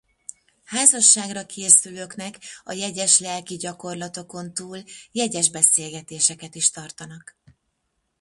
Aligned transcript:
Házasságra 0.63 1.45
készülőknek 1.45 2.39
a 2.63 2.71
jegyes 2.73 3.19
lelkigyakorlatokon 3.19 4.53
túl 4.53 4.83
jegyes 5.11 5.49
beszélgetéseket 5.49 6.55
is 6.55 6.69
tartanak. 6.69 7.35